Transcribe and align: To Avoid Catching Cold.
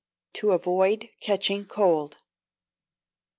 To 0.33 0.49
Avoid 0.49 1.09
Catching 1.19 1.65
Cold. 1.67 2.17